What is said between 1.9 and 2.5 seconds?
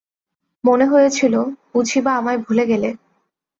বা আমায়